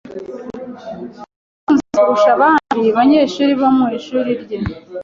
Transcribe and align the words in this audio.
Arakuze 1.67 1.97
kurusha 1.97 2.29
abandi 2.37 2.85
banyeshuri 2.97 3.51
bo 3.59 3.69
mu 3.77 3.85
ishuri 3.97 4.31
rye. 4.41 4.57